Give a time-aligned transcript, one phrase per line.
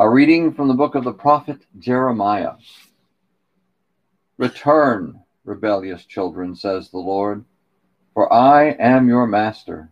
[0.00, 2.54] A reading from the book of the prophet Jeremiah.
[4.38, 7.44] Return, rebellious children, says the Lord,
[8.14, 9.90] for I am your master.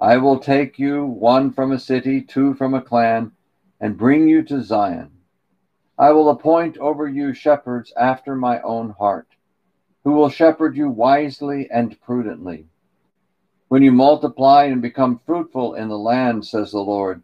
[0.00, 3.32] I will take you, one from a city, two from a clan,
[3.82, 5.10] and bring you to Zion.
[5.98, 9.28] I will appoint over you shepherds after my own heart,
[10.04, 12.66] who will shepherd you wisely and prudently.
[13.68, 17.22] When you multiply and become fruitful in the land, says the Lord,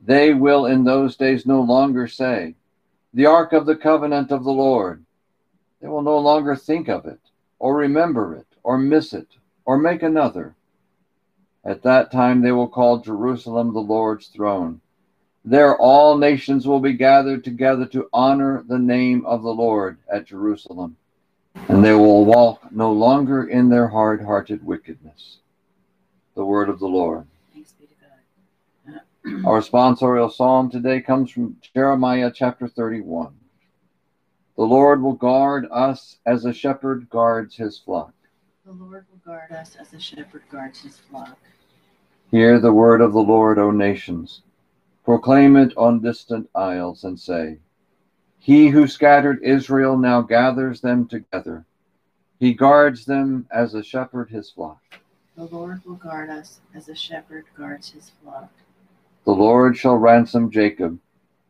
[0.00, 2.54] they will in those days no longer say,
[3.12, 5.04] The ark of the covenant of the Lord.
[5.80, 7.20] They will no longer think of it,
[7.58, 9.28] or remember it, or miss it,
[9.64, 10.54] or make another.
[11.64, 14.80] At that time they will call Jerusalem the Lord's throne.
[15.44, 20.26] There all nations will be gathered together to honor the name of the Lord at
[20.26, 20.96] Jerusalem,
[21.68, 25.38] and they will walk no longer in their hard hearted wickedness.
[26.34, 27.26] The word of the Lord.
[29.26, 33.34] Our responsorial psalm today comes from Jeremiah chapter 31.
[34.56, 38.14] The Lord will guard us as a shepherd guards his flock.
[38.64, 41.38] The Lord will guard us as a shepherd guards his flock.
[42.30, 44.40] Hear the word of the Lord, O nations.
[45.04, 47.58] Proclaim it on distant isles and say,
[48.38, 51.66] He who scattered Israel now gathers them together.
[52.38, 54.80] He guards them as a shepherd his flock.
[55.36, 58.50] The Lord will guard us as a shepherd guards his flock.
[59.24, 60.98] The Lord shall ransom Jacob.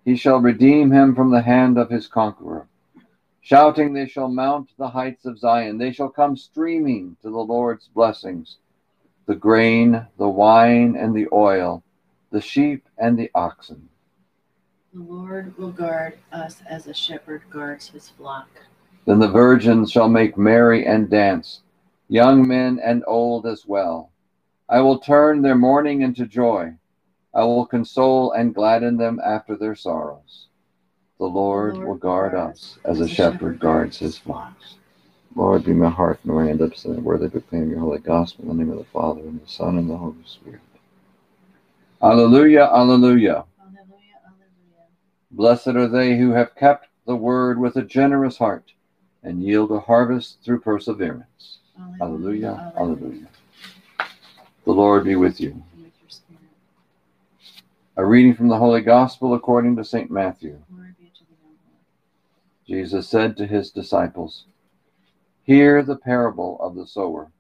[0.05, 2.67] He shall redeem him from the hand of his conqueror.
[3.41, 5.79] Shouting, they shall mount the heights of Zion.
[5.79, 8.59] They shall come streaming to the Lord's blessings
[9.27, 11.85] the grain, the wine, and the oil,
[12.31, 13.89] the sheep and the oxen.
[14.93, 18.49] The Lord will guard us as a shepherd guards his flock.
[19.05, 21.63] Then the virgins shall make merry and dance,
[22.09, 24.11] young men and old as well.
[24.69, 26.75] I will turn their mourning into joy
[27.33, 30.47] I will console and gladden them after their sorrows.
[31.19, 34.77] The Lord, will guard us as a shepherd guards his flocks.
[35.37, 38.65] Lord, be my heart and my lips, and worthy proclaim your holy gospel in the
[38.65, 40.61] name of the Father, and the Son, and the Holy Spirit.
[42.03, 43.45] Alleluia, alleluia.
[43.61, 44.87] Alleluia, alleluia.
[45.31, 48.73] Blessed are they who have kept the word with a generous heart
[49.23, 51.59] and yield a harvest through perseverance.
[52.01, 53.29] Alleluia, alleluia.
[54.65, 55.51] The Lord be with you.
[55.51, 56.41] And with your spirit.
[58.01, 60.11] A reading from the Holy Gospel according to St.
[60.11, 60.53] Matthew.
[60.53, 61.59] To thee, O Lord.
[62.67, 64.47] Jesus said to his disciples,
[65.43, 67.31] Hear the parable of the sower.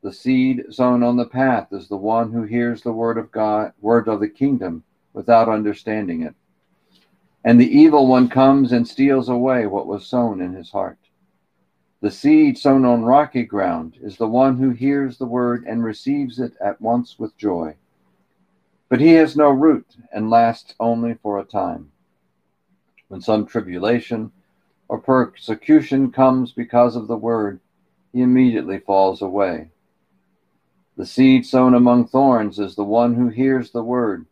[0.00, 3.72] The seed sown on the path is the one who hears the word of God,
[3.80, 6.36] word of the kingdom, without understanding it.
[7.42, 10.98] And the evil one comes and steals away what was sown in his heart.
[12.00, 16.38] The seed sown on rocky ground is the one who hears the word and receives
[16.38, 17.74] it at once with joy.
[18.88, 21.90] But he has no root and lasts only for a time.
[23.08, 24.32] When some tribulation
[24.88, 27.60] or persecution comes because of the word,
[28.12, 29.70] he immediately falls away.
[30.96, 34.26] The seed sown among thorns is the one who hears the word,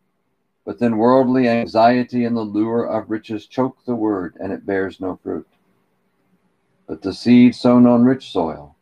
[0.64, 5.00] but then worldly anxiety and the lure of riches choke the word, and it bears
[5.00, 5.48] no fruit.
[6.86, 8.76] But the seed sown on rich soil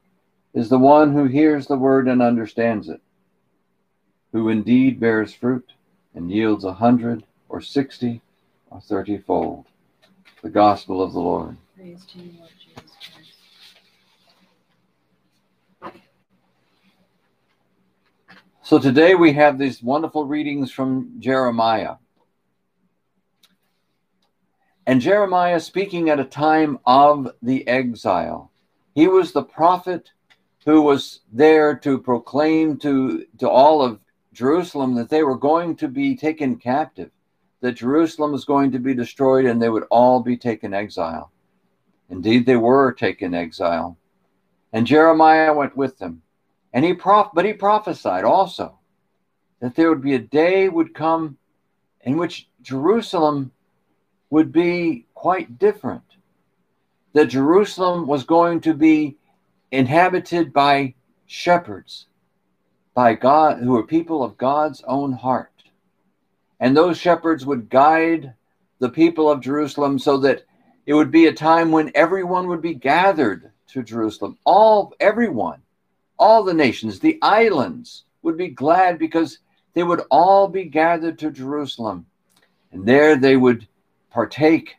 [0.53, 3.01] is the one who hears the word and understands it,
[4.33, 5.73] who indeed bears fruit
[6.15, 8.21] and yields a hundred or sixty
[8.71, 9.67] or thirty fold.
[10.43, 11.57] The gospel of the Lord.
[11.77, 12.91] Praise to you, Lord Jesus
[15.81, 15.95] Christ.
[18.63, 21.97] So today we have these wonderful readings from Jeremiah.
[24.87, 28.51] And Jeremiah speaking at a time of the exile.
[28.95, 30.11] He was the prophet
[30.65, 33.99] who was there to proclaim to, to all of
[34.33, 37.11] Jerusalem that they were going to be taken captive,
[37.61, 41.33] that Jerusalem was going to be destroyed and they would all be taken exile.
[42.09, 43.97] Indeed, they were taken exile.
[44.73, 46.23] And Jeremiah went with them.
[46.73, 48.79] And he prof- but he prophesied also
[49.61, 51.37] that there would be a day would come
[52.03, 53.53] in which Jerusalem
[54.31, 56.03] would be quite different.
[57.13, 59.17] That Jerusalem was going to be
[59.73, 60.95] inhabited by
[61.27, 62.07] shepherds,
[62.95, 65.51] by God, who were people of God's own heart.
[66.59, 68.35] And those shepherds would guide
[68.79, 70.45] the people of Jerusalem so that
[70.87, 74.37] it would be a time when everyone would be gathered to Jerusalem.
[74.45, 75.63] All, everyone,
[76.19, 79.39] all the nations, the islands would be glad because
[79.75, 82.07] they would all be gathered to Jerusalem.
[82.73, 83.67] And there they would
[84.11, 84.77] partake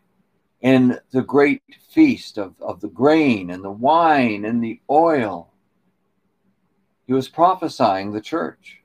[0.61, 5.50] in the great feast of, of the grain and the wine and the oil.
[7.11, 8.79] He was prophesying the church.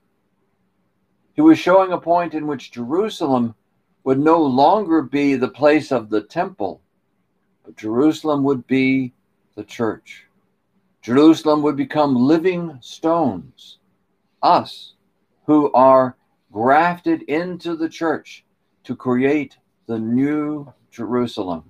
[1.34, 3.55] He was showing a point in which Jerusalem
[4.02, 6.81] would no longer be the place of the temple,
[7.64, 9.12] but Jerusalem would be
[9.55, 10.26] the church.
[11.02, 13.78] Jerusalem would become living stones,
[14.43, 14.94] us
[15.44, 16.17] who are
[16.50, 18.44] grafted into the church
[18.82, 19.56] to create
[19.87, 21.62] the new Jerusalem.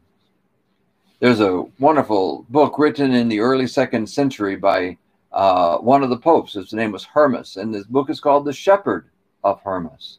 [1.20, 4.96] There's a wonderful book written in the early second century by
[5.32, 6.55] uh, one of the popes.
[6.55, 9.08] His name was Hermas, and this book is called The Shepherd
[9.44, 10.19] of Hermas.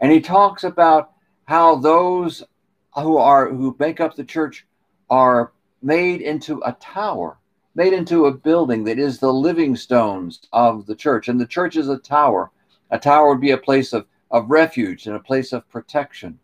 [0.00, 1.12] And he talks about
[1.44, 2.44] how those
[2.94, 4.66] who are who make up the church
[5.10, 7.38] are made into a tower,
[7.74, 11.28] made into a building that is the living stones of the church.
[11.28, 12.50] And the church is a tower.
[12.90, 16.38] A tower would be a place of, of refuge and a place of protection.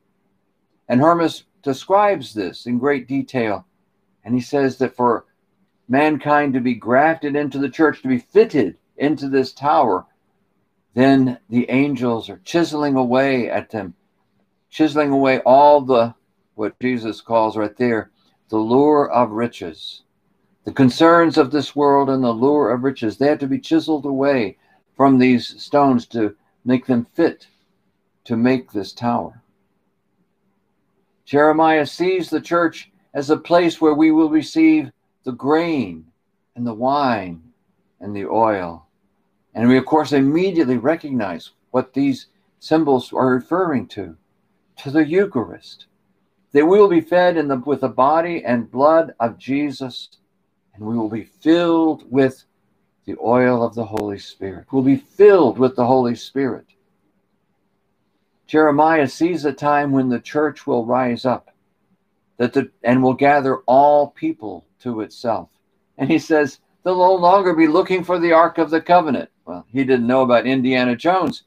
[0.88, 3.66] And Hermas describes this in great detail.
[4.24, 5.26] And he says that for
[5.88, 10.06] mankind to be grafted into the church, to be fitted into this tower,
[10.94, 13.94] then the angels are chiseling away at them,
[14.70, 16.14] chiseling away all the,
[16.54, 18.10] what Jesus calls right there,
[18.48, 20.02] the lure of riches.
[20.64, 24.06] The concerns of this world and the lure of riches, they have to be chiseled
[24.06, 24.56] away
[24.96, 27.48] from these stones to make them fit
[28.24, 29.42] to make this tower.
[31.24, 34.90] Jeremiah sees the church as a place where we will receive
[35.24, 36.06] the grain
[36.54, 37.42] and the wine
[38.00, 38.86] and the oil.
[39.54, 42.26] And we, of course, immediately recognize what these
[42.60, 44.16] symbols are referring to
[44.82, 45.86] to the Eucharist.
[46.52, 50.08] That we will be fed the, with the body and blood of Jesus,
[50.74, 52.44] and we will be filled with
[53.06, 54.66] the oil of the Holy Spirit.
[54.72, 56.66] We'll be filled with the Holy Spirit.
[58.46, 61.53] Jeremiah sees a time when the church will rise up
[62.36, 65.48] that the, and will gather all people to itself.
[65.98, 69.30] And he says, they'll no longer be looking for the Ark of the Covenant.
[69.44, 71.44] Well, he didn't know about Indiana Jones,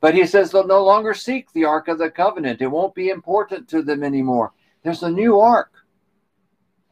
[0.00, 2.62] but he says they'll no longer seek the Ark of the Covenant.
[2.62, 4.52] It won't be important to them anymore.
[4.82, 5.72] There's a new Ark,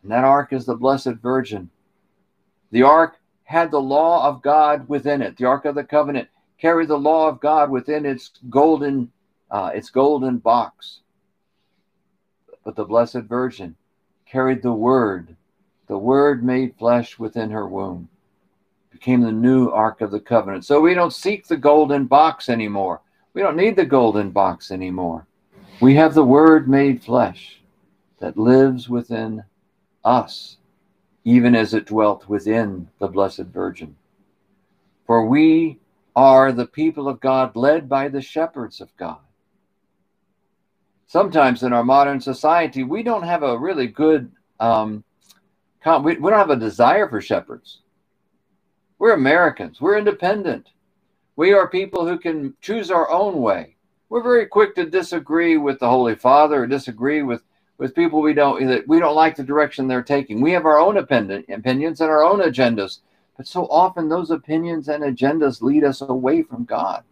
[0.02, 1.70] and that Ark is the Blessed Virgin.
[2.70, 5.36] The Ark had the law of God within it.
[5.36, 6.28] The Ark of the Covenant
[6.58, 9.10] carried the law of God within its golden,
[9.50, 11.00] uh, its golden box.
[12.64, 13.76] But the Blessed Virgin
[14.26, 15.36] carried the Word
[15.90, 18.08] the Word made flesh within her womb,
[18.92, 20.64] became the new Ark of the Covenant.
[20.64, 23.00] So we don't seek the golden box anymore.
[23.34, 25.26] We don't need the golden box anymore.
[25.80, 27.60] We have the Word made flesh
[28.20, 29.42] that lives within
[30.04, 30.58] us,
[31.24, 33.96] even as it dwelt within the Blessed Virgin.
[35.08, 35.80] For we
[36.14, 39.18] are the people of God led by the shepherds of God.
[41.10, 44.30] Sometimes in our modern society, we don't have a really good
[44.60, 45.02] um,
[46.04, 47.80] we, we don't have a desire for shepherds.
[49.00, 49.80] We're Americans.
[49.80, 50.68] We're independent.
[51.34, 53.74] We are people who can choose our own way.
[54.08, 57.42] We're very quick to disagree with the Holy Father or disagree with,
[57.78, 60.40] with people we don't that we don't like the direction they're taking.
[60.40, 63.00] We have our own opinion, opinions and our own agendas.
[63.36, 67.02] But so often those opinions and agendas lead us away from God.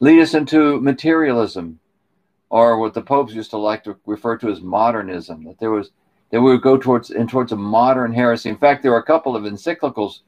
[0.00, 1.78] Lead us into materialism,
[2.52, 5.90] or what the popes used to like to refer to as modernism, that there was
[6.30, 8.50] that we would go towards in towards a modern heresy.
[8.50, 10.20] In fact, there were a couple of encyclicals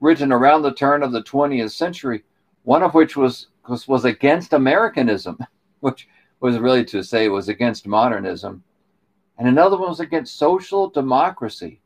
[0.00, 2.24] written around the turn of the 20th century,
[2.64, 5.38] one of which was was, was against Americanism,
[5.80, 6.08] which
[6.40, 8.64] was really to say was against modernism,
[9.38, 11.80] and another one was against social democracy.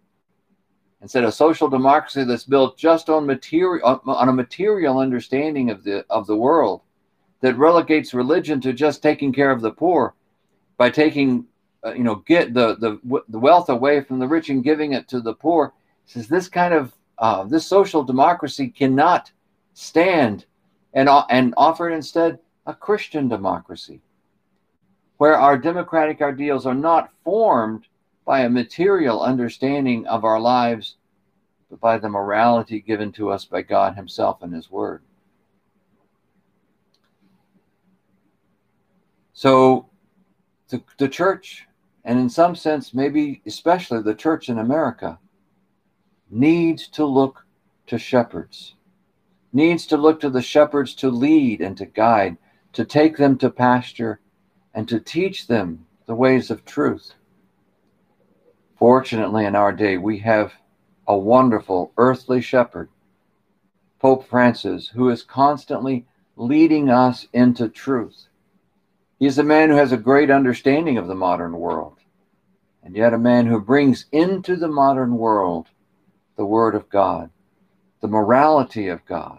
[1.03, 6.07] Instead of social democracy that's built just on material on a material understanding of the
[6.09, 6.81] of the world,
[7.43, 10.15] that relegates religion to just taking care of the poor
[10.79, 11.47] by taking
[11.85, 15.09] uh, you know, get the, the the wealth away from the rich and giving it
[15.09, 15.73] to the poor.
[16.07, 19.33] says this kind of uh, this social democracy cannot
[19.75, 20.45] stand,
[20.95, 24.01] and uh, and offer instead a Christian democracy,
[25.17, 27.87] where our democratic ideals are not formed
[28.25, 30.97] by a material understanding of our lives,
[31.69, 35.03] but by the morality given to us by God Himself and His Word.
[39.43, 39.87] So
[40.69, 41.67] the, the church
[42.05, 45.19] and in some sense, maybe especially the church in America,
[46.31, 47.45] needs to look
[47.89, 48.77] to shepherds,
[49.53, 52.37] needs to look to the shepherds to lead and to guide,
[52.75, 54.21] to take them to pasture,
[54.75, 57.15] and to teach them the ways of truth.
[58.79, 60.53] Fortunately, in our day, we have
[61.09, 62.91] a wonderful earthly shepherd,
[63.99, 66.07] Pope Francis, who is constantly
[66.37, 68.29] leading us into truth.
[69.23, 71.99] He's a man who has a great understanding of the modern world,
[72.83, 75.69] and yet a man who brings into the modern world
[76.35, 77.31] the Word of God,
[78.01, 79.39] the morality of God,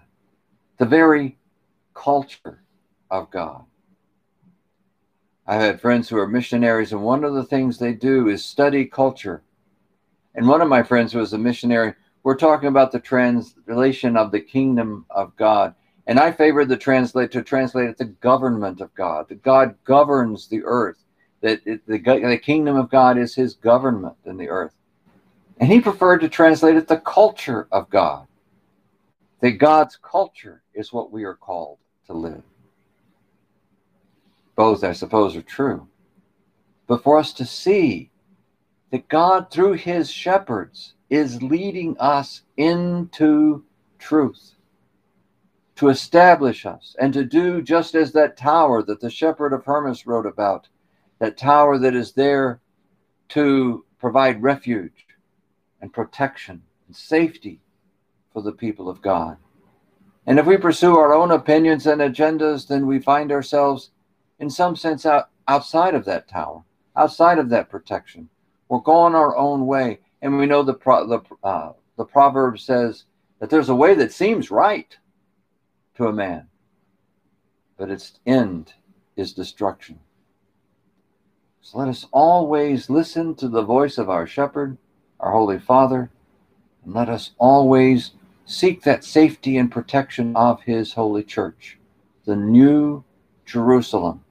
[0.77, 1.37] the very
[1.93, 2.63] culture
[3.11, 3.65] of God.
[5.45, 8.85] I've had friends who are missionaries, and one of the things they do is study
[8.85, 9.43] culture.
[10.33, 14.31] And one of my friends who was a missionary, we're talking about the translation of
[14.31, 15.75] the kingdom of God.
[16.05, 19.29] And I favor the translate to translate it the government of God.
[19.29, 20.97] That God governs the earth.
[21.41, 24.73] That it, the, the kingdom of God is his government in the earth.
[25.59, 28.27] And he preferred to translate it the culture of God.
[29.39, 32.43] That God's culture is what we are called to live.
[34.55, 35.87] Both, I suppose, are true.
[36.87, 38.11] But for us to see
[38.91, 43.63] that God, through his shepherds, is leading us into
[43.99, 44.53] truth
[45.75, 50.05] to establish us and to do just as that tower that the shepherd of Hermas
[50.05, 50.67] wrote about,
[51.19, 52.59] that tower that is there
[53.29, 55.07] to provide refuge
[55.81, 57.59] and protection and safety
[58.31, 59.37] for the people of God.
[60.25, 63.91] And if we pursue our own opinions and agendas, then we find ourselves,
[64.39, 66.63] in some sense, out, outside of that tower,
[66.95, 68.29] outside of that protection.
[68.69, 69.99] We're going our own way.
[70.21, 73.03] And we know the, pro, the, uh, the proverb says
[73.39, 74.97] that there's a way that seems right
[75.95, 76.47] to a man,
[77.77, 78.73] but its end
[79.15, 79.99] is destruction.
[81.61, 84.77] So let us always listen to the voice of our shepherd,
[85.19, 86.09] our Holy Father,
[86.83, 88.11] and let us always
[88.45, 91.77] seek that safety and protection of his holy church,
[92.25, 93.03] the new
[93.45, 94.23] Jerusalem.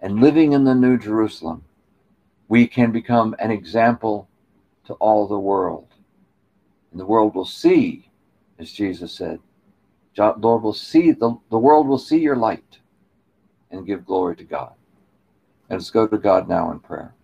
[0.00, 1.64] And living in the new Jerusalem,
[2.48, 4.28] we can become an example
[4.84, 5.88] to all the world.
[6.90, 8.10] And the world will see,
[8.58, 9.40] as Jesus said,
[10.18, 12.78] Lord will see, the, the world will see your light
[13.70, 14.74] and give glory to God.
[15.70, 17.15] Let us go to God now in prayer.